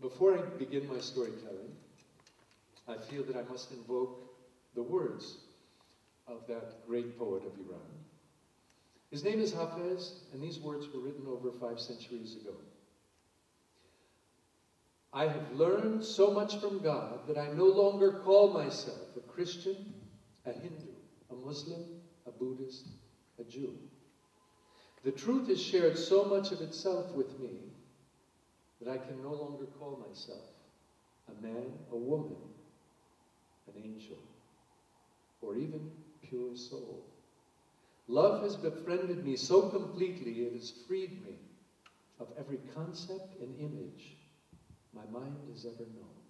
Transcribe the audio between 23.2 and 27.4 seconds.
a Jew. The truth has shared so much of itself with